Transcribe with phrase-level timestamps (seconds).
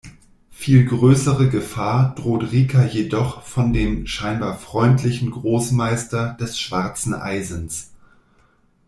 [0.49, 7.91] Viel größere Gefahr droht Rika jedoch von dem scheinbar freundlichen Großmeister des schwarzen Eisens.